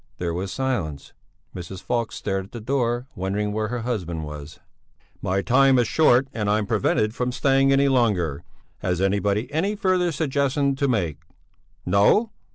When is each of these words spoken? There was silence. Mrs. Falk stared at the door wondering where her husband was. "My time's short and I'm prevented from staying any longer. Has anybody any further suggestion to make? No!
There 0.17 0.33
was 0.33 0.51
silence. 0.51 1.13
Mrs. 1.55 1.83
Falk 1.83 2.11
stared 2.11 2.45
at 2.45 2.51
the 2.53 2.59
door 2.59 3.05
wondering 3.15 3.51
where 3.53 3.67
her 3.67 3.81
husband 3.81 4.23
was. 4.23 4.59
"My 5.21 5.43
time's 5.43 5.87
short 5.87 6.27
and 6.33 6.49
I'm 6.49 6.65
prevented 6.65 7.13
from 7.13 7.31
staying 7.31 7.71
any 7.71 7.87
longer. 7.87 8.43
Has 8.79 8.99
anybody 8.99 9.53
any 9.53 9.75
further 9.75 10.11
suggestion 10.11 10.75
to 10.77 10.87
make? 10.87 11.19
No! 11.85 12.31